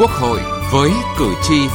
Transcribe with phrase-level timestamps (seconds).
[0.00, 0.40] Quốc hội
[0.72, 1.68] với cử tri.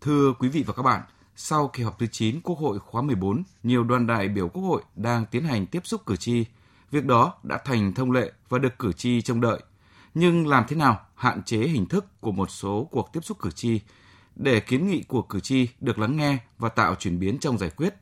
[0.00, 1.02] Thưa quý vị và các bạn,
[1.36, 4.82] sau kỳ họp thứ 9 Quốc hội khóa 14, nhiều đoàn đại biểu Quốc hội
[4.96, 6.44] đang tiến hành tiếp xúc cử tri.
[6.90, 9.60] Việc đó đã thành thông lệ và được cử tri trông đợi.
[10.14, 13.50] Nhưng làm thế nào hạn chế hình thức của một số cuộc tiếp xúc cử
[13.50, 13.80] tri
[14.36, 17.70] để kiến nghị của cử tri được lắng nghe và tạo chuyển biến trong giải
[17.70, 17.94] quyết?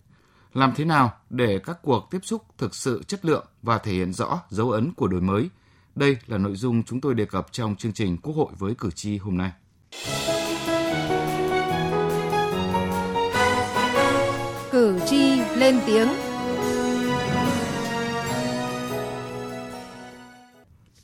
[0.52, 4.12] Làm thế nào để các cuộc tiếp xúc thực sự chất lượng và thể hiện
[4.12, 5.48] rõ dấu ấn của đổi mới?
[5.94, 8.90] Đây là nội dung chúng tôi đề cập trong chương trình Quốc hội với cử
[8.90, 9.52] tri hôm nay.
[14.70, 16.08] Cử tri lên tiếng.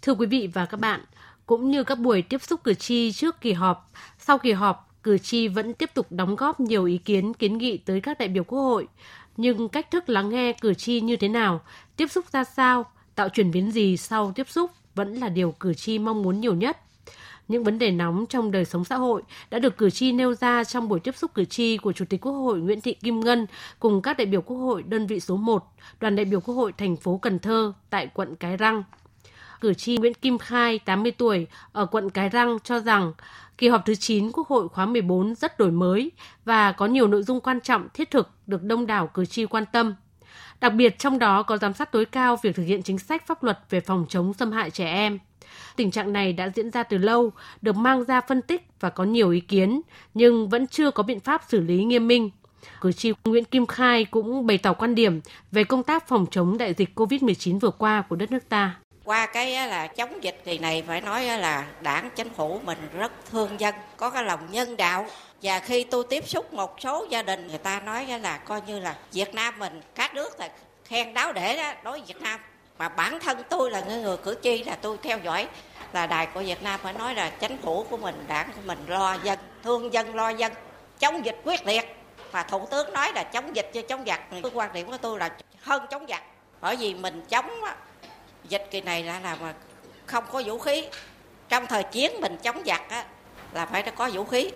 [0.03, 1.01] Thưa quý vị và các bạn,
[1.47, 5.19] cũng như các buổi tiếp xúc cử tri trước kỳ họp, sau kỳ họp, cử
[5.19, 8.45] tri vẫn tiếp tục đóng góp nhiều ý kiến kiến nghị tới các đại biểu
[8.45, 8.89] Quốc hội.
[9.37, 11.61] Nhưng cách thức lắng nghe cử tri như thế nào,
[11.97, 12.85] tiếp xúc ra sao,
[13.15, 16.55] tạo chuyển biến gì sau tiếp xúc vẫn là điều cử tri mong muốn nhiều
[16.55, 16.79] nhất.
[17.49, 20.65] Những vấn đề nóng trong đời sống xã hội đã được cử tri nêu ra
[20.65, 23.47] trong buổi tiếp xúc cử tri của Chủ tịch Quốc hội Nguyễn Thị Kim Ngân
[23.79, 25.65] cùng các đại biểu Quốc hội đơn vị số 1,
[26.01, 28.83] đoàn đại biểu Quốc hội thành phố Cần Thơ tại quận Cái Răng
[29.61, 33.13] cử tri Nguyễn Kim Khai, 80 tuổi, ở quận Cái Răng cho rằng
[33.59, 36.13] kỳ họp thứ 9 Quốc hội khóa 14 rất đổi mới
[36.45, 39.65] và có nhiều nội dung quan trọng thiết thực được đông đảo cử tri quan
[39.73, 39.95] tâm.
[40.61, 43.43] Đặc biệt trong đó có giám sát tối cao việc thực hiện chính sách pháp
[43.43, 45.19] luật về phòng chống xâm hại trẻ em.
[45.77, 49.05] Tình trạng này đã diễn ra từ lâu, được mang ra phân tích và có
[49.05, 49.81] nhiều ý kiến,
[50.15, 52.31] nhưng vẫn chưa có biện pháp xử lý nghiêm minh.
[52.81, 55.21] Cử tri Nguyễn Kim Khai cũng bày tỏ quan điểm
[55.53, 58.77] về công tác phòng chống đại dịch COVID-19 vừa qua của đất nước ta
[59.09, 63.13] qua cái là chống dịch kỳ này phải nói là đảng chính phủ mình rất
[63.31, 65.07] thương dân, có cái lòng nhân đạo.
[65.43, 68.81] Và khi tôi tiếp xúc một số gia đình, người ta nói là coi như
[68.81, 70.49] là Việt Nam mình, các nước là
[70.85, 72.41] khen đáo để đó, đối với Việt Nam.
[72.79, 75.49] Mà bản thân tôi là người người cử tri là tôi theo dõi
[75.93, 78.79] là đài của Việt Nam phải nói là chính phủ của mình, đảng của mình
[78.87, 80.53] lo dân, thương dân, lo dân,
[80.99, 81.97] chống dịch quyết liệt.
[82.31, 85.19] Và thủ tướng nói là chống dịch chứ chống giặc cái quan điểm của tôi
[85.19, 85.31] là
[85.63, 86.23] hơn chống giặc.
[86.61, 87.61] Bởi vì mình chống
[88.49, 89.55] dịch kỳ này là là mà
[90.07, 90.85] không có vũ khí
[91.49, 93.07] trong thời chiến mình chống giặc á,
[93.53, 94.51] là phải có vũ khí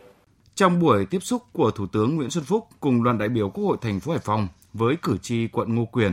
[0.55, 3.65] trong buổi tiếp xúc của Thủ tướng Nguyễn Xuân Phúc cùng đoàn đại biểu Quốc
[3.65, 6.13] hội thành phố Hải Phòng với cử tri quận Ngô Quyền,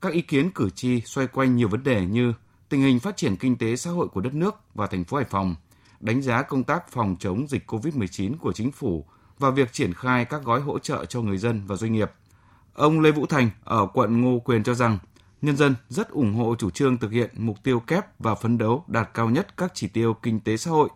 [0.00, 2.32] các ý kiến cử tri xoay quanh nhiều vấn đề như
[2.68, 5.26] tình hình phát triển kinh tế xã hội của đất nước và thành phố Hải
[5.30, 5.54] Phòng,
[6.00, 9.06] đánh giá công tác phòng chống dịch COVID-19 của chính phủ
[9.38, 12.10] và việc triển khai các gói hỗ trợ cho người dân và doanh nghiệp.
[12.74, 14.98] Ông Lê Vũ Thành ở quận Ngô Quyền cho rằng
[15.44, 18.84] nhân dân rất ủng hộ chủ trương thực hiện mục tiêu kép và phấn đấu
[18.86, 20.88] đạt cao nhất các chỉ tiêu kinh tế xã hội,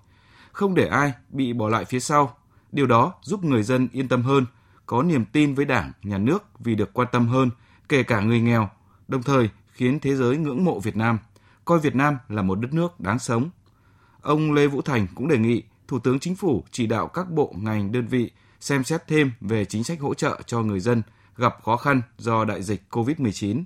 [0.53, 2.37] không để ai bị bỏ lại phía sau.
[2.73, 4.47] Điều đó giúp người dân yên tâm hơn,
[4.87, 7.51] có niềm tin với Đảng, Nhà nước vì được quan tâm hơn,
[7.89, 8.71] kể cả người nghèo,
[9.09, 11.19] đồng thời khiến thế giới ngưỡng mộ Việt Nam,
[11.65, 13.51] coi Việt Nam là một đất nước đáng sống.
[14.21, 17.55] Ông Lê Vũ Thành cũng đề nghị Thủ tướng Chính phủ chỉ đạo các bộ
[17.57, 21.03] ngành đơn vị xem xét thêm về chính sách hỗ trợ cho người dân
[21.37, 23.63] gặp khó khăn do đại dịch COVID-19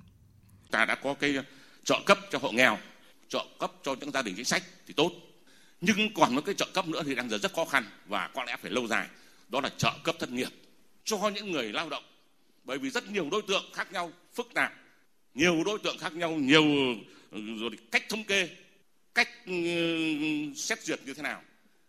[0.73, 1.45] ta đã có cái uh,
[1.83, 2.79] trợ cấp cho hộ nghèo,
[3.29, 5.11] trợ cấp cho những gia đình chính sách thì tốt.
[5.81, 8.43] Nhưng còn một cái trợ cấp nữa thì đang giờ rất khó khăn và có
[8.43, 9.07] lẽ phải lâu dài.
[9.49, 10.49] Đó là trợ cấp thất nghiệp
[11.03, 12.03] cho những người lao động.
[12.63, 14.73] Bởi vì rất nhiều đối tượng khác nhau, phức tạp.
[15.33, 18.49] Nhiều đối tượng khác nhau, nhiều uh, rồi cách thống kê,
[19.13, 21.41] cách uh, xét duyệt như thế nào.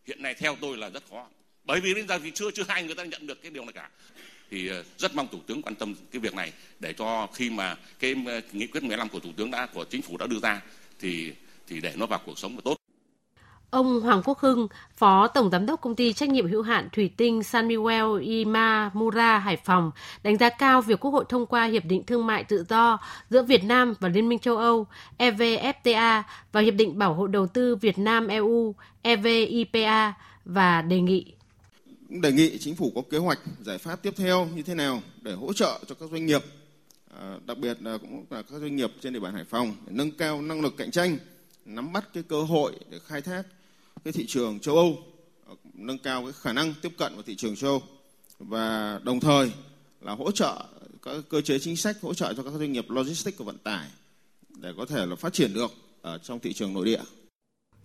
[0.07, 1.27] Hiện nay theo tôi là rất khó.
[1.65, 3.73] Bởi vì đến giờ thì chưa chưa ai người ta nhận được cái điều này
[3.73, 3.91] cả
[4.55, 7.77] thì ờ, rất mong thủ tướng quan tâm cái việc này để cho khi mà
[7.99, 10.63] cái ờ, nghị quyết 15 của thủ tướng đã của chính phủ đã đưa ra
[11.01, 11.33] thì
[11.69, 12.77] thì để nó vào cuộc sống tốt.
[13.71, 17.11] Ông Hoàng Quốc Hưng, Phó Tổng Giám đốc Công ty Trách nhiệm hữu hạn Thủy
[17.17, 19.91] tinh Samuel Imamura Hải Phòng,
[20.23, 22.99] đánh giá cao việc Quốc hội thông qua Hiệp định Thương mại Tự do
[23.31, 24.87] giữa Việt Nam và Liên minh châu Âu
[25.19, 26.23] EVFTA
[26.53, 30.13] và Hiệp định Bảo hộ Đầu tư Việt Nam-EU EVIPA
[30.45, 31.35] và đề nghị
[32.09, 35.33] đề nghị chính phủ có kế hoạch giải pháp tiếp theo như thế nào để
[35.33, 36.45] hỗ trợ cho các doanh nghiệp
[37.19, 39.93] à, đặc biệt là cũng là các doanh nghiệp trên địa bàn Hải Phòng để
[39.93, 41.19] nâng cao năng lực cạnh tranh,
[41.65, 43.43] nắm bắt cái cơ hội để khai thác
[44.05, 44.99] cái thị trường châu Âu
[45.49, 47.83] à, nâng cao cái khả năng tiếp cận vào thị trường châu Âu
[48.39, 49.53] và đồng thời
[50.01, 50.65] là hỗ trợ
[51.03, 53.89] các cơ chế chính sách hỗ trợ cho các doanh nghiệp logistics và vận tải
[54.49, 55.73] để có thể là phát triển được
[56.03, 57.01] ở trong thị trường nội địa.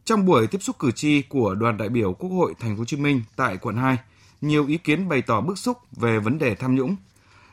[0.09, 2.85] Trong buổi tiếp xúc cử tri của đoàn đại biểu Quốc hội Thành phố Hồ
[2.85, 3.97] Chí Minh tại quận 2,
[4.41, 6.95] nhiều ý kiến bày tỏ bức xúc về vấn đề tham nhũng.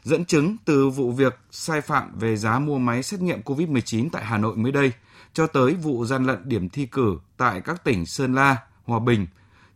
[0.03, 4.25] Dẫn chứng từ vụ việc sai phạm về giá mua máy xét nghiệm COVID-19 tại
[4.25, 4.93] Hà Nội mới đây,
[5.33, 9.27] cho tới vụ gian lận điểm thi cử tại các tỉnh Sơn La, Hòa Bình.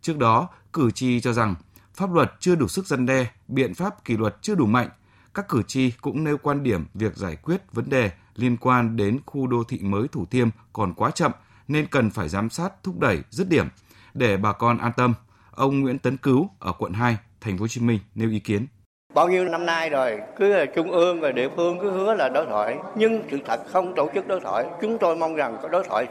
[0.03, 1.55] Trước đó, cử tri cho rằng
[1.95, 4.89] pháp luật chưa đủ sức dân đe, biện pháp kỷ luật chưa đủ mạnh,
[5.35, 9.19] các cử tri cũng nêu quan điểm việc giải quyết vấn đề liên quan đến
[9.27, 11.33] khu đô thị mới Thủ Thiêm còn quá chậm
[11.71, 13.67] nên cần phải giám sát thúc đẩy dứt điểm
[14.15, 15.15] để bà con an tâm.
[15.51, 18.67] Ông Nguyễn Tấn Cứu ở quận 2, thành phố Hồ Chí Minh nêu ý kiến.
[19.15, 22.29] Bao nhiêu năm nay rồi, cứ là trung ương và địa phương cứ hứa là
[22.29, 24.65] đối thoại, nhưng sự thật không tổ chức đối thoại.
[24.83, 26.07] Chúng tôi mong rằng có đối thoại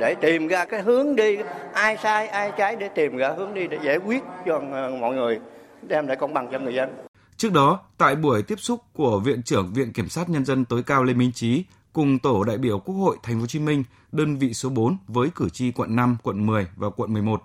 [0.00, 1.36] để tìm ra cái hướng đi,
[1.74, 4.60] ai sai, ai trái để tìm ra hướng đi để giải quyết cho
[5.00, 5.40] mọi người,
[5.82, 6.90] đem lại công bằng cho người dân.
[7.36, 10.82] Trước đó, tại buổi tiếp xúc của Viện trưởng Viện Kiểm sát Nhân dân tối
[10.82, 13.84] cao Lê Minh Trí cùng tổ đại biểu Quốc hội Thành phố Hồ Chí Minh,
[14.12, 17.42] đơn vị số 4 với cử tri quận 5, quận 10 và quận 11.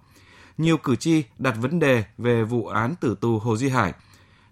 [0.57, 3.93] Nhiều cử tri đặt vấn đề về vụ án tử tù Hồ Duy Hải–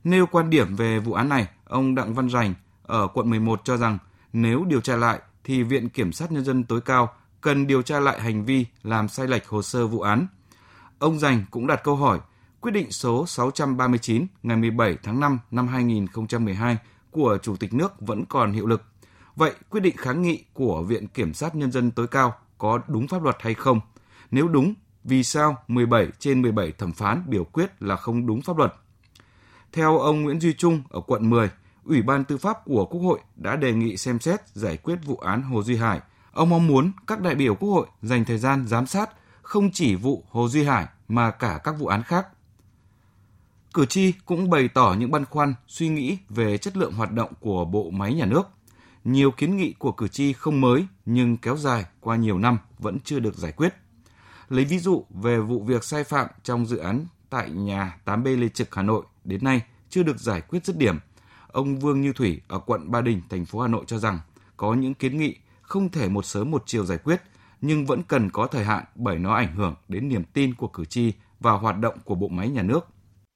[0.04, 2.54] Nêu quan điểm về vụ án này, ông Đặng Văn Rành
[2.84, 3.98] ở quận 11 cho rằng
[4.34, 8.00] nếu điều tra lại thì Viện Kiểm sát Nhân dân tối cao cần điều tra
[8.00, 10.28] lại hành vi làm sai lệch hồ sơ vụ án.
[11.00, 12.20] Ông Rành cũng đặt câu hỏi,
[12.62, 16.78] quyết định số 639 ngày 17 tháng 5 năm 2012
[17.12, 18.84] của Chủ tịch nước vẫn còn hiệu lực.
[19.36, 23.08] Vậy quyết định kháng nghị của Viện Kiểm sát Nhân dân tối cao có đúng
[23.08, 23.80] pháp luật hay không?
[24.32, 28.58] Nếu đúng, vì sao 17 trên 17 thẩm phán biểu quyết là không đúng pháp
[28.58, 28.74] luật?
[29.72, 31.50] Theo ông Nguyễn Duy Trung ở quận 10,
[31.84, 35.16] Ủy ban Tư pháp của Quốc hội đã đề nghị xem xét giải quyết vụ
[35.16, 36.02] án Hồ Duy Hải.
[36.32, 39.10] Ông mong muốn các đại biểu Quốc hội dành thời gian giám sát
[39.42, 42.28] không chỉ vụ Hồ Duy Hải mà cả các vụ án khác.
[43.74, 47.32] Cử tri cũng bày tỏ những băn khoăn, suy nghĩ về chất lượng hoạt động
[47.40, 48.50] của bộ máy nhà nước.
[49.04, 52.98] Nhiều kiến nghị của cử tri không mới nhưng kéo dài qua nhiều năm vẫn
[53.04, 53.74] chưa được giải quyết.
[54.50, 58.50] Lấy ví dụ về vụ việc sai phạm trong dự án tại nhà 8B Lê
[58.50, 61.00] Trực Hà Nội đến nay chưa được giải quyết dứt điểm.
[61.52, 64.20] Ông Vương Như Thủy ở quận Ba Đình, thành phố Hà Nội cho rằng
[64.58, 67.22] có những kiến nghị không thể một sớm một chiều giải quyết,
[67.62, 70.86] nhưng vẫn cần có thời hạn bởi nó ảnh hưởng đến niềm tin của cử
[70.86, 72.88] tri và hoạt động của bộ máy nhà nước.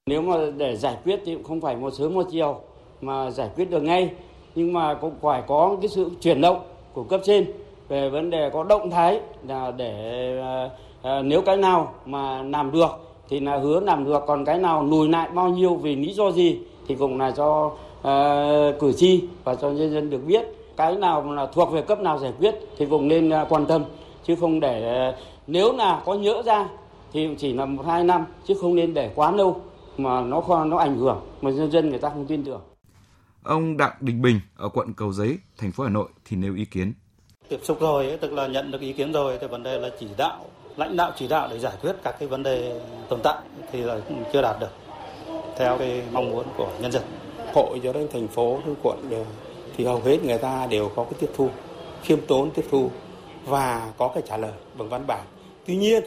[0.10, 2.62] Nếu mà để giải quyết thì cũng không phải một sớm một chiều
[3.02, 4.16] mà giải quyết được ngay,
[4.58, 6.60] nhưng mà cũng phải có cái sự chuyển động
[6.94, 7.46] của cấp trên
[7.88, 9.94] về vấn đề có động thái là để
[10.42, 10.70] ờ,
[11.02, 12.90] ờ, nếu cái nào mà làm được
[13.30, 16.32] thì là hứa làm được còn cái nào lùi lại bao nhiêu vì lý do
[16.32, 20.46] gì thì cũng là cho uh, ờ, cử tri và cho nhân dân được biết
[20.78, 23.84] cái nào là thuộc về cấp nào giải quyết thì cũng nên quan tâm
[24.24, 25.14] chứ không để
[25.48, 26.70] nếu là có nhỡ ra
[27.14, 29.56] thì chỉ là một hai năm chứ không nên để quá lâu
[29.98, 32.62] mà nó nó ảnh hưởng mà nhân dân người ta không tin tưởng.
[33.44, 36.66] Ông Đặng Đình Bình ở quận Cầu Giấy, thành phố Hà Nội thì nêu ý
[36.66, 36.94] kiến.
[37.50, 40.08] Tiếp xúc rồi, tức là nhận được ý kiến rồi thì vấn đề là chỉ
[40.18, 40.46] đạo
[40.78, 43.38] lãnh đạo chỉ đạo để giải quyết các cái vấn đề tồn tại
[43.72, 44.00] thì là
[44.34, 44.72] chưa đạt được
[45.58, 47.04] theo cái mong muốn của nhân dân.
[47.54, 49.26] Hội cho đến thành phố đến quận
[49.78, 51.50] thì hầu hết người ta đều có cái tiếp thu,
[52.04, 52.92] khiêm tốn tiếp thu
[53.46, 55.26] và có cái trả lời bằng văn bản.
[55.66, 56.04] Tuy nhiên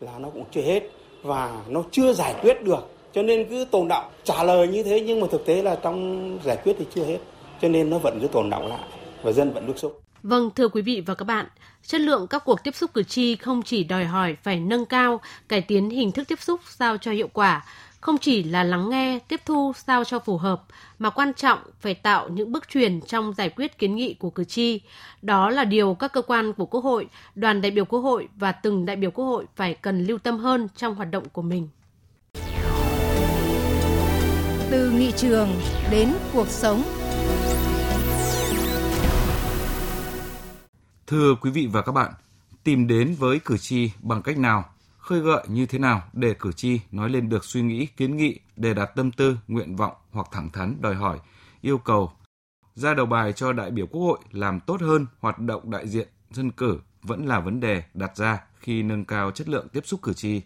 [0.00, 0.82] là nó cũng chưa hết
[1.22, 5.00] và nó chưa giải quyết được cho nên cứ tồn động trả lời như thế
[5.00, 7.18] nhưng mà thực tế là trong giải quyết thì chưa hết
[7.62, 8.88] cho nên nó vẫn cứ tồn động lại
[9.22, 11.46] và dân vẫn bức xúc Vâng, thưa quý vị và các bạn,
[11.82, 15.20] chất lượng các cuộc tiếp xúc cử tri không chỉ đòi hỏi phải nâng cao,
[15.48, 17.64] cải tiến hình thức tiếp xúc sao cho hiệu quả,
[18.00, 20.62] không chỉ là lắng nghe, tiếp thu sao cho phù hợp,
[20.98, 24.44] mà quan trọng phải tạo những bước truyền trong giải quyết kiến nghị của cử
[24.44, 24.80] tri.
[25.22, 28.52] Đó là điều các cơ quan của Quốc hội, đoàn đại biểu Quốc hội và
[28.52, 31.68] từng đại biểu Quốc hội phải cần lưu tâm hơn trong hoạt động của mình.
[34.70, 35.48] Từ nghị trường
[35.90, 36.82] đến cuộc sống
[41.06, 42.12] Thưa quý vị và các bạn,
[42.64, 44.64] tìm đến với cử tri bằng cách nào,
[44.98, 48.38] khơi gợi như thế nào để cử tri nói lên được suy nghĩ, kiến nghị,
[48.56, 51.18] đề đạt tâm tư, nguyện vọng hoặc thẳng thắn đòi hỏi,
[51.60, 52.12] yêu cầu
[52.74, 56.08] ra đầu bài cho đại biểu Quốc hội làm tốt hơn hoạt động đại diện
[56.30, 60.02] dân cử vẫn là vấn đề đặt ra khi nâng cao chất lượng tiếp xúc
[60.02, 60.40] cử tri.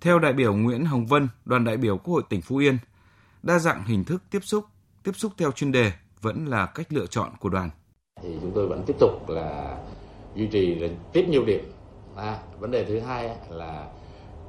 [0.00, 2.78] Theo đại biểu Nguyễn Hồng Vân, đoàn đại biểu Quốc hội tỉnh Phú Yên,
[3.46, 4.64] đa dạng hình thức tiếp xúc,
[5.02, 7.70] tiếp xúc theo chuyên đề vẫn là cách lựa chọn của đoàn.
[8.22, 9.78] Thì chúng tôi vẫn tiếp tục là
[10.34, 11.72] duy trì là tiếp nhiều điểm.
[12.16, 13.88] À, vấn đề thứ hai là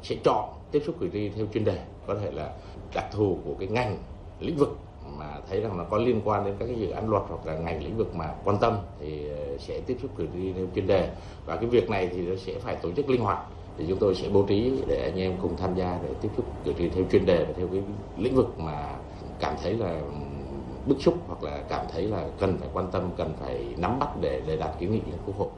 [0.04, 2.54] sẽ chọn tiếp xúc cử tri theo chuyên đề có thể là
[2.94, 3.98] đặc thù của cái ngành
[4.39, 4.77] lĩnh vực
[5.18, 7.58] mà thấy rằng nó có liên quan đến các cái dự án luật hoặc là
[7.58, 10.88] ngành lĩnh vực mà quan tâm thì ờ, sẽ tiếp xúc cử tri theo chuyên
[10.88, 11.10] đề.
[11.46, 13.39] Và cái việc này thì nó sẽ phải tổ chức linh hoạt
[13.77, 16.46] thì chúng tôi sẽ bố trí để anh em cùng tham gia để tiếp xúc
[16.65, 17.81] cử tri theo chuyên đề và theo cái
[18.17, 18.96] lĩnh vực mà
[19.39, 20.01] cảm thấy là
[20.86, 24.10] bức xúc hoặc là cảm thấy là cần phải quan tâm cần phải nắm bắt
[24.22, 25.50] để để đạt kiến nghị lên quốc hội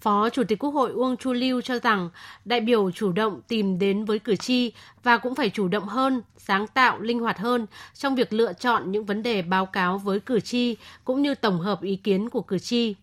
[0.00, 2.10] Phó Chủ tịch Quốc hội Uông Chu Lưu cho rằng
[2.44, 4.72] đại biểu chủ động tìm đến với cử tri
[5.02, 8.92] và cũng phải chủ động hơn, sáng tạo, linh hoạt hơn trong việc lựa chọn
[8.92, 12.40] những vấn đề báo cáo với cử tri cũng như tổng hợp ý kiến của
[12.40, 12.94] cử tri.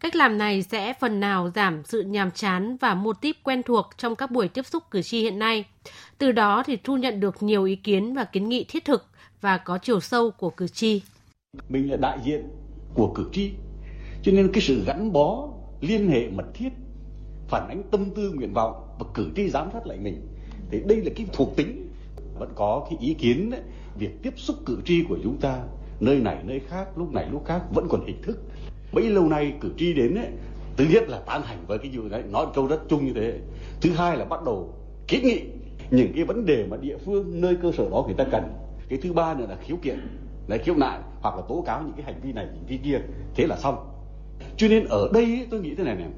[0.00, 3.86] Cách làm này sẽ phần nào giảm sự nhàm chán và mô típ quen thuộc
[3.96, 5.64] trong các buổi tiếp xúc cử tri hiện nay.
[6.18, 9.06] Từ đó thì thu nhận được nhiều ý kiến và kiến nghị thiết thực
[9.40, 11.02] và có chiều sâu của cử tri.
[11.68, 12.48] Mình là đại diện
[12.94, 13.50] của cử tri,
[14.22, 15.48] cho nên cái sự gắn bó,
[15.80, 16.70] liên hệ mật thiết,
[17.48, 20.26] phản ánh tâm tư nguyện vọng và cử tri giám sát lại mình.
[20.70, 21.92] Thì đây là cái thuộc tính
[22.38, 23.60] vẫn có cái ý kiến đấy,
[23.98, 25.62] việc tiếp xúc cử tri của chúng ta
[26.00, 28.38] nơi này nơi khác lúc này lúc khác vẫn còn hình thức
[28.92, 30.28] bấy lâu nay cử tri đến ấy,
[30.76, 33.38] thứ nhất là tán thành với cái vụ đấy nói câu rất chung như thế.
[33.80, 34.74] Thứ hai là bắt đầu
[35.08, 35.40] kiến nghị
[35.90, 38.42] những cái vấn đề mà địa phương nơi cơ sở đó người ta cần.
[38.88, 39.98] Cái thứ ba nữa là khiếu kiện
[40.48, 43.00] lại khiếu nại hoặc là tố cáo những cái hành vi này hành vi kia.
[43.34, 43.76] Thế là xong.
[44.56, 46.08] Cho nên ở đây tôi nghĩ thế này này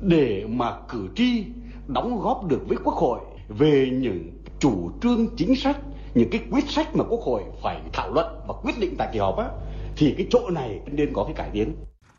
[0.00, 1.44] để mà cử tri
[1.88, 5.76] đóng góp được với quốc hội về những chủ trương chính sách
[6.14, 9.18] những cái quyết sách mà quốc hội phải thảo luận và quyết định tại kỳ
[9.18, 9.48] họp á
[9.96, 11.74] thì cái chỗ này nên có cái cải tiến.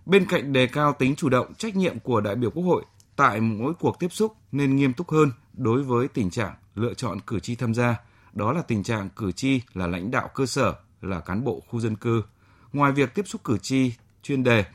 [0.05, 2.83] Bên cạnh đề cao tính chủ động, trách nhiệm của đại biểu Quốc hội
[3.15, 7.19] tại mỗi cuộc tiếp xúc nên nghiêm túc hơn đối với tình trạng lựa chọn
[7.27, 7.95] cử tri tham gia.
[8.33, 11.79] Đó là tình trạng cử tri là lãnh đạo cơ sở, là cán bộ khu
[11.79, 12.23] dân cư.
[12.73, 13.93] Ngoài việc tiếp xúc cử tri
[14.23, 14.65] chuyên đề,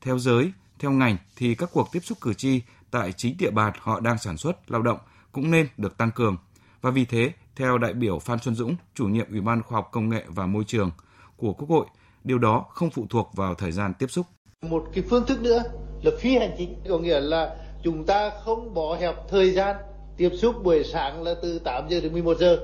[0.00, 3.72] theo giới, theo ngành thì các cuộc tiếp xúc cử tri tại chính địa bàn
[3.80, 4.98] họ đang sản xuất, lao động
[5.32, 6.36] cũng nên được tăng cường.
[6.80, 9.88] Và vì thế, theo đại biểu Phan Xuân Dũng, chủ nhiệm Ủy ban Khoa học
[9.92, 10.90] Công nghệ và Môi trường
[11.36, 11.86] của Quốc hội,
[12.24, 14.26] điều đó không phụ thuộc vào thời gian tiếp xúc.
[14.62, 15.62] Một cái phương thức nữa
[16.02, 19.76] là phi hành chính, có nghĩa là chúng ta không bỏ hẹp thời gian
[20.16, 22.58] tiếp xúc buổi sáng là từ 8 giờ đến 11 giờ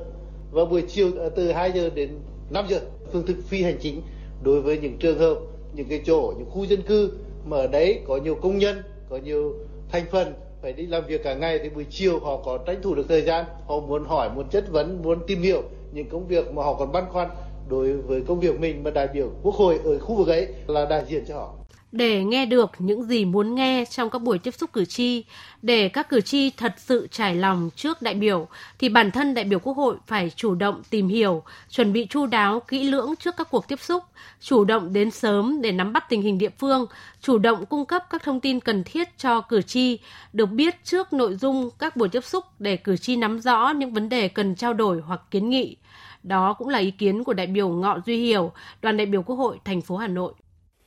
[0.51, 2.11] và buổi chiều ờ, từ 2 giờ đến
[2.51, 2.81] 5 giờ.
[3.13, 4.03] Phương thức phi hành chính
[4.43, 5.39] đối với những trường hợp,
[5.75, 7.13] những cái chỗ, những khu dân cư
[7.45, 9.55] mà ở đấy có nhiều công nhân, có nhiều
[9.89, 12.95] thành phần phải đi làm việc cả ngày thì buổi chiều họ có tranh thủ
[12.95, 16.53] được thời gian, họ muốn hỏi, muốn chất vấn, muốn tìm hiểu những công việc
[16.53, 17.29] mà họ còn băn khoăn
[17.69, 20.85] đối với công việc mình mà đại biểu quốc hội ở khu vực ấy là
[20.85, 21.55] đại diện cho họ
[21.93, 25.25] để nghe được những gì muốn nghe trong các buổi tiếp xúc cử tri,
[25.63, 29.45] để các cử tri thật sự trải lòng trước đại biểu, thì bản thân đại
[29.45, 33.37] biểu Quốc hội phải chủ động tìm hiểu, chuẩn bị chu đáo, kỹ lưỡng trước
[33.37, 34.05] các cuộc tiếp xúc,
[34.41, 36.87] chủ động đến sớm để nắm bắt tình hình địa phương,
[37.21, 39.99] chủ động cung cấp các thông tin cần thiết cho cử tri,
[40.33, 43.93] được biết trước nội dung các buổi tiếp xúc để cử tri nắm rõ những
[43.93, 45.77] vấn đề cần trao đổi hoặc kiến nghị.
[46.23, 49.37] Đó cũng là ý kiến của đại biểu Ngọ Duy Hiểu, đoàn đại biểu Quốc
[49.37, 50.33] hội thành phố Hà Nội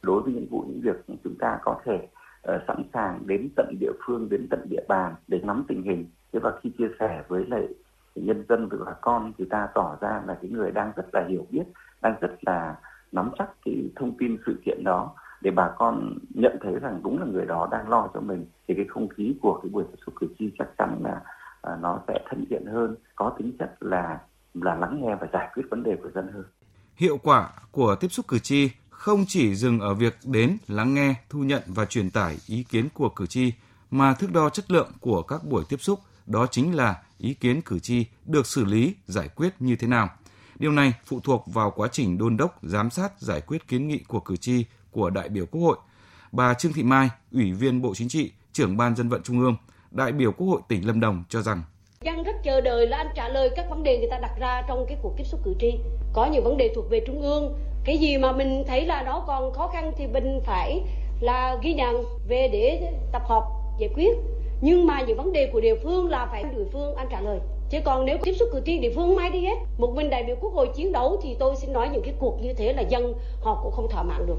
[0.05, 2.07] đối với những vụ những việc chúng ta có thể
[2.55, 6.05] uh, sẵn sàng đến tận địa phương đến tận địa bàn để nắm tình hình.
[6.33, 7.67] Thế và khi chia sẻ với lại
[8.15, 11.25] nhân dân với bà con thì ta tỏ ra là cái người đang rất là
[11.29, 11.63] hiểu biết
[12.01, 12.75] đang rất là
[13.11, 17.19] nắm chắc cái thông tin sự kiện đó để bà con nhận thấy rằng đúng
[17.19, 18.45] là người đó đang lo cho mình.
[18.67, 21.21] Thì cái không khí của cái buổi tiếp xúc cử tri chắc chắn là
[21.73, 24.19] uh, nó sẽ thân thiện hơn có tính chất là
[24.53, 26.43] là lắng nghe và giải quyết vấn đề của dân hơn.
[26.95, 31.15] Hiệu quả của tiếp xúc cử tri không chỉ dừng ở việc đến lắng nghe,
[31.29, 33.51] thu nhận và truyền tải ý kiến của cử tri,
[33.91, 37.61] mà thước đo chất lượng của các buổi tiếp xúc đó chính là ý kiến
[37.61, 40.09] cử tri được xử lý, giải quyết như thế nào.
[40.59, 43.99] Điều này phụ thuộc vào quá trình đôn đốc, giám sát, giải quyết kiến nghị
[44.07, 45.77] của cử tri của đại biểu Quốc hội.
[46.31, 49.55] Bà Trương Thị Mai, Ủy viên Bộ Chính trị, trưởng Ban Dân vận Trung ương,
[49.91, 51.63] đại biểu Quốc hội tỉnh Lâm Đồng cho rằng
[52.01, 54.61] Dân rất chờ đợi là anh trả lời các vấn đề người ta đặt ra
[54.67, 55.71] trong cái cuộc tiếp xúc cử tri.
[56.13, 59.23] Có những vấn đề thuộc về Trung ương, cái gì mà mình thấy là nó
[59.27, 60.83] còn khó khăn thì mình phải
[61.19, 63.43] là ghi nhận về để tập hợp
[63.79, 64.17] giải quyết.
[64.61, 67.39] Nhưng mà những vấn đề của địa phương là phải địa phương anh trả lời.
[67.69, 70.23] Chứ còn nếu tiếp xúc cử tri địa phương mai đi hết một mình đại
[70.23, 72.81] biểu quốc hội chiến đấu thì tôi xin nói những cái cuộc như thế là
[72.81, 74.37] dân họ cũng không thỏa mãn được.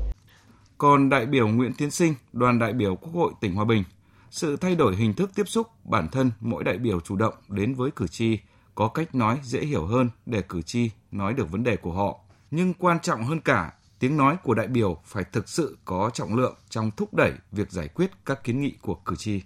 [0.78, 3.84] Còn đại biểu Nguyễn Tiến Sinh, đoàn đại biểu Quốc hội tỉnh Hòa Bình,
[4.30, 7.74] sự thay đổi hình thức tiếp xúc bản thân mỗi đại biểu chủ động đến
[7.74, 8.38] với cử tri
[8.74, 12.18] có cách nói dễ hiểu hơn để cử tri nói được vấn đề của họ
[12.50, 16.36] nhưng quan trọng hơn cả, tiếng nói của đại biểu phải thực sự có trọng
[16.36, 19.40] lượng trong thúc đẩy việc giải quyết các kiến nghị của cử tri.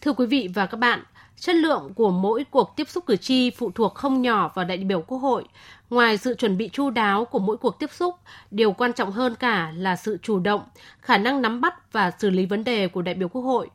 [0.00, 1.04] Thưa quý vị và các bạn,
[1.36, 4.76] chất lượng của mỗi cuộc tiếp xúc cử tri phụ thuộc không nhỏ vào đại
[4.76, 5.44] biểu Quốc hội.
[5.90, 8.14] Ngoài sự chuẩn bị chu đáo của mỗi cuộc tiếp xúc,
[8.50, 10.60] điều quan trọng hơn cả là sự chủ động,
[11.00, 13.70] khả năng nắm bắt và xử lý vấn đề của đại biểu Quốc hội.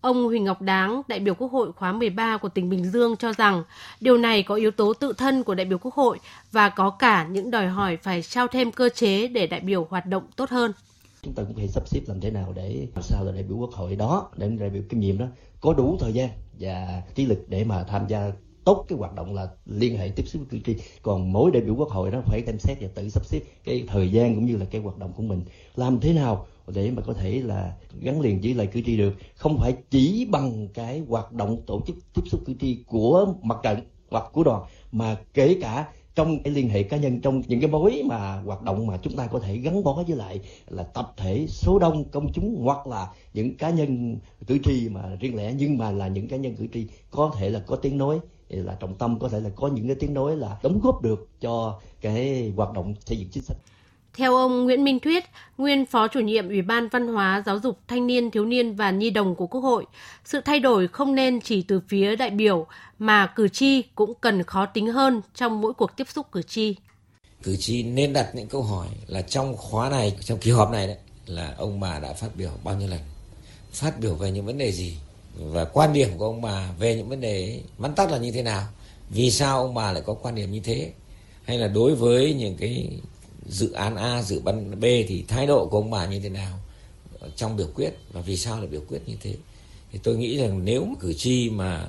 [0.00, 3.32] Ông Huỳnh Ngọc Đáng, đại biểu Quốc hội khóa 13 của tỉnh Bình Dương cho
[3.32, 3.62] rằng
[4.00, 6.18] điều này có yếu tố tự thân của đại biểu Quốc hội
[6.52, 10.06] và có cả những đòi hỏi phải trao thêm cơ chế để đại biểu hoạt
[10.06, 10.72] động tốt hơn
[11.24, 13.56] chúng ta cũng phải sắp xếp làm thế nào để làm sao là đại biểu
[13.56, 15.26] quốc hội đó để đại biểu kiêm nhiệm đó
[15.60, 16.28] có đủ thời gian
[16.60, 18.32] và trí lực để mà tham gia
[18.64, 20.82] tốt cái hoạt động là liên hệ tiếp xúc với cử tri.
[21.02, 23.84] Còn mỗi đại biểu quốc hội nó phải xem xét và tự sắp xếp cái
[23.86, 25.42] thời gian cũng như là cái hoạt động của mình.
[25.76, 29.14] Làm thế nào để mà có thể là gắn liền với lại cử tri được?
[29.36, 33.58] Không phải chỉ bằng cái hoạt động tổ chức tiếp xúc cử tri của mặt
[33.62, 33.78] trận
[34.10, 37.70] hoặc của đoàn, mà kể cả trong cái liên hệ cá nhân, trong những cái
[37.70, 41.12] mối mà hoạt động mà chúng ta có thể gắn bó với lại là tập
[41.16, 44.16] thể số đông, công chúng hoặc là những cá nhân
[44.46, 47.50] cử tri mà riêng lẻ nhưng mà là những cá nhân cử tri có thể
[47.50, 48.20] là có tiếng nói
[48.56, 51.28] là trọng tâm có thể là có những cái tiếng nói là đóng góp được
[51.40, 53.56] cho cái hoạt động xây dựng chính sách.
[54.16, 55.24] Theo ông Nguyễn Minh Thuyết,
[55.58, 58.90] nguyên Phó chủ nhiệm Ủy ban Văn hóa, Giáo dục, Thanh niên, Thiếu niên và
[58.90, 59.86] Nhi đồng của Quốc hội,
[60.24, 62.66] sự thay đổi không nên chỉ từ phía đại biểu
[62.98, 66.76] mà cử tri cũng cần khó tính hơn trong mỗi cuộc tiếp xúc cử tri.
[67.42, 70.86] Cử tri nên đặt những câu hỏi là trong khóa này, trong kỳ họp này
[70.86, 70.96] đấy,
[71.26, 73.00] là ông bà đã phát biểu bao nhiêu lần,
[73.72, 74.96] phát biểu về những vấn đề gì
[75.36, 78.42] và quan điểm của ông bà về những vấn đề vắn tắt là như thế
[78.42, 78.68] nào,
[79.10, 80.92] vì sao ông bà lại có quan điểm như thế,
[81.44, 82.88] hay là đối với những cái
[83.46, 86.58] dự án A, dự án B thì thái độ của ông bà như thế nào
[87.36, 87.90] trong biểu quyết?
[88.12, 89.34] Và vì sao lại biểu quyết như thế.
[89.92, 91.88] Thì tôi nghĩ rằng nếu cử tri mà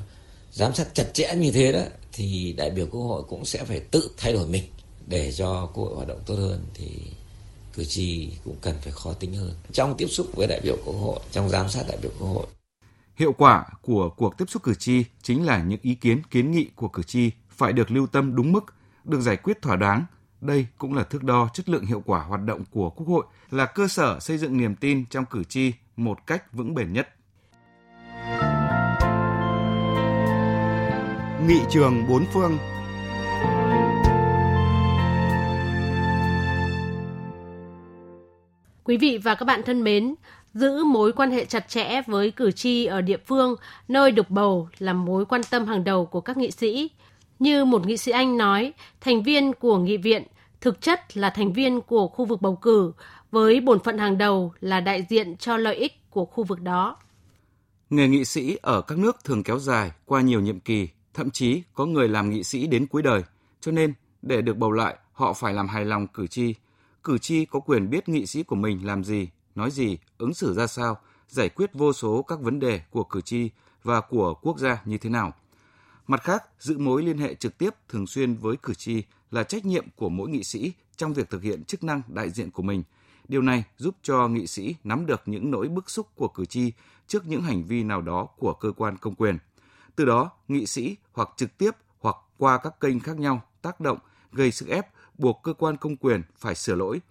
[0.51, 1.81] giám sát chặt chẽ như thế đó
[2.13, 4.63] thì đại biểu quốc hội cũng sẽ phải tự thay đổi mình
[5.07, 6.65] để cho quốc hội hoạt động tốt hơn.
[6.73, 6.87] Thì
[7.73, 10.93] cử tri cũng cần phải khó tính hơn trong tiếp xúc với đại biểu quốc
[10.93, 12.45] hội trong giám sát đại biểu quốc hội
[13.15, 16.69] hiệu quả của cuộc tiếp xúc cử tri chính là những ý kiến kiến nghị
[16.75, 20.05] của cử tri phải được lưu tâm đúng mức được giải quyết thỏa đáng
[20.41, 23.65] đây cũng là thước đo chất lượng hiệu quả hoạt động của quốc hội là
[23.65, 27.09] cơ sở xây dựng niềm tin trong cử tri một cách vững bền nhất
[31.47, 32.57] nghị trường bốn phương.
[38.83, 40.15] Quý vị và các bạn thân mến,
[40.55, 43.55] giữ mối quan hệ chặt chẽ với cử tri ở địa phương
[43.87, 46.91] nơi được bầu là mối quan tâm hàng đầu của các nghị sĩ.
[47.39, 50.23] Như một nghị sĩ Anh nói, thành viên của nghị viện
[50.61, 52.93] thực chất là thành viên của khu vực bầu cử
[53.31, 56.97] với bổn phận hàng đầu là đại diện cho lợi ích của khu vực đó.
[57.89, 61.63] Nghề nghị sĩ ở các nước thường kéo dài qua nhiều nhiệm kỳ thậm chí
[61.73, 63.23] có người làm nghị sĩ đến cuối đời,
[63.61, 66.53] cho nên để được bầu lại, họ phải làm hài lòng cử tri.
[67.03, 70.53] Cử tri có quyền biết nghị sĩ của mình làm gì, nói gì, ứng xử
[70.53, 73.49] ra sao, giải quyết vô số các vấn đề của cử tri
[73.83, 75.33] và của quốc gia như thế nào.
[76.07, 79.65] Mặt khác, giữ mối liên hệ trực tiếp thường xuyên với cử tri là trách
[79.65, 82.83] nhiệm của mỗi nghị sĩ trong việc thực hiện chức năng đại diện của mình.
[83.27, 86.71] Điều này giúp cho nghị sĩ nắm được những nỗi bức xúc của cử tri
[87.07, 89.37] trước những hành vi nào đó của cơ quan công quyền–
[89.95, 93.97] từ đó, nghị sĩ hoặc trực tiếp hoặc qua các kênh khác nhau tác động,
[94.31, 94.87] gây sức ép,
[95.17, 97.01] buộc cơ quan công quyền phải sửa lỗi.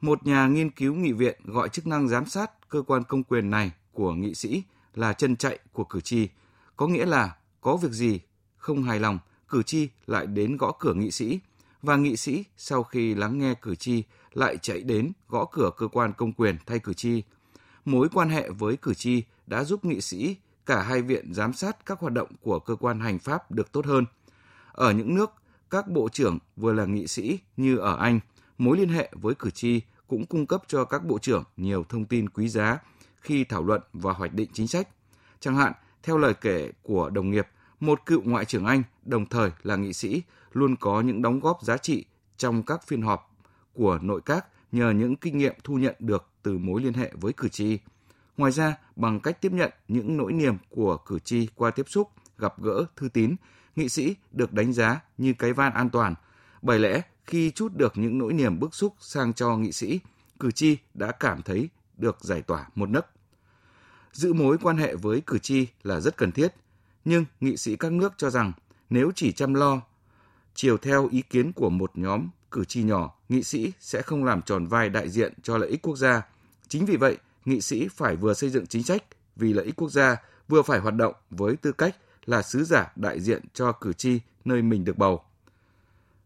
[0.00, 3.50] Một nhà nghiên cứu nghị viện gọi chức năng giám sát cơ quan công quyền
[3.50, 4.62] này của nghị sĩ
[4.94, 6.28] là chân chạy của cử tri,
[6.76, 8.20] có nghĩa là có việc gì
[8.56, 11.40] không hài lòng, cử tri lại đến gõ cửa nghị sĩ
[11.82, 15.88] và nghị sĩ sau khi lắng nghe cử tri lại chạy đến gõ cửa cơ
[15.88, 17.22] quan công quyền thay cử tri.
[17.84, 20.36] Mối quan hệ với cử tri đã giúp nghị sĩ
[20.66, 23.86] cả hai viện giám sát các hoạt động của cơ quan hành pháp được tốt
[23.86, 24.04] hơn.
[24.72, 25.30] Ở những nước,
[25.70, 28.20] các bộ trưởng vừa là nghị sĩ như ở Anh,
[28.60, 32.04] mối liên hệ với cử tri cũng cung cấp cho các bộ trưởng nhiều thông
[32.04, 32.78] tin quý giá
[33.20, 34.88] khi thảo luận và hoạch định chính sách.
[35.40, 37.48] Chẳng hạn, theo lời kể của đồng nghiệp,
[37.80, 41.62] một cựu ngoại trưởng Anh đồng thời là nghị sĩ luôn có những đóng góp
[41.62, 42.04] giá trị
[42.36, 43.36] trong các phiên họp
[43.74, 47.32] của nội các nhờ những kinh nghiệm thu nhận được từ mối liên hệ với
[47.32, 47.78] cử tri.
[48.36, 52.10] Ngoài ra, bằng cách tiếp nhận những nỗi niềm của cử tri qua tiếp xúc,
[52.38, 53.36] gặp gỡ, thư tín,
[53.76, 56.14] nghị sĩ được đánh giá như cái van an toàn.
[56.62, 60.00] Bởi lẽ, khi chút được những nỗi niềm bức xúc sang cho nghị sĩ,
[60.40, 63.06] cử tri đã cảm thấy được giải tỏa một nấc.
[64.12, 66.54] Giữ mối quan hệ với cử tri là rất cần thiết,
[67.04, 68.52] nhưng nghị sĩ các nước cho rằng
[68.90, 69.80] nếu chỉ chăm lo
[70.54, 74.42] chiều theo ý kiến của một nhóm cử tri nhỏ, nghị sĩ sẽ không làm
[74.42, 76.26] tròn vai đại diện cho lợi ích quốc gia.
[76.68, 79.04] Chính vì vậy, nghị sĩ phải vừa xây dựng chính sách
[79.36, 80.16] vì lợi ích quốc gia,
[80.48, 84.20] vừa phải hoạt động với tư cách là sứ giả đại diện cho cử tri
[84.44, 85.24] nơi mình được bầu.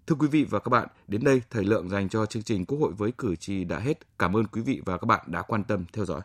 [0.07, 2.79] Thưa quý vị và các bạn, đến đây thời lượng dành cho chương trình Quốc
[2.79, 4.19] hội với cử tri đã hết.
[4.19, 6.21] Cảm ơn quý vị và các bạn đã quan tâm theo dõi.